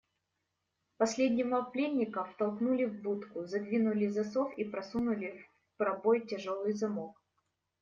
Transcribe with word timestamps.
Последнего 0.97 1.61
пленника 1.61 2.23
втолкнули 2.23 2.85
в 2.85 3.01
будку, 3.03 3.45
задвинули 3.45 4.07
засов 4.07 4.51
и 4.57 4.63
просунули 4.63 5.45
в 5.65 5.77
пробой 5.77 6.21
тяжелый 6.25 6.73
замок. 6.73 7.21